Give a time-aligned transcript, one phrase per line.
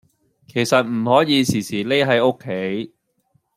[0.47, 2.95] 其實唔可以時時匿喺屋企